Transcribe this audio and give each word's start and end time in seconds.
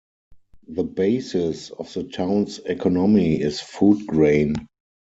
The 0.67 0.83
basis 0.83 1.69
of 1.69 1.93
the 1.93 2.03
town's 2.05 2.57
economy 2.57 3.39
is 3.39 3.61
food 3.61 4.07
grain. 4.07 4.55